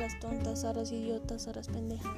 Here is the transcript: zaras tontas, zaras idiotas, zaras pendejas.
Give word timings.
zaras 0.00 0.18
tontas, 0.18 0.60
zaras 0.60 0.92
idiotas, 0.92 1.42
zaras 1.42 1.68
pendejas. 1.68 2.10